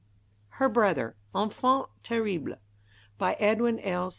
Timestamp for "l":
3.81-4.09